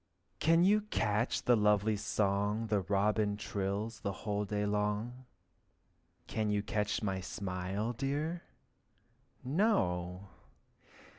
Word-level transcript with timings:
Can 0.39 0.63
you 0.63 0.81
catch 0.81 1.43
the 1.43 1.55
lovely 1.55 1.95
song 1.95 2.67
Robin 2.89 3.37
trills 3.37 3.99
the 3.99 4.11
whole 4.25 4.45
day 4.45 4.65
long? 4.65 5.25
Can 6.25 6.49
you 6.49 6.63
catch 6.63 7.03
my 7.03 7.19
smile, 7.21 7.93
dear? 7.93 8.41
No! 9.43 10.29